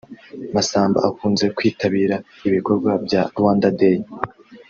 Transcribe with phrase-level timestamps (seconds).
[0.55, 2.15] Masamba ukunze kwitabira
[2.47, 3.99] ibikorwa bya Rwanda Day